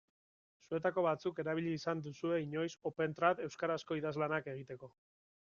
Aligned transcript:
Zuetako 0.69 1.03
batzuk 1.05 1.41
erabili 1.43 1.73
izan 1.79 2.01
duzue 2.07 2.41
inoiz 2.47 2.71
Opentrad 2.93 3.45
euskarazko 3.49 4.01
idazlanak 4.01 4.53
egiteko. 4.57 4.93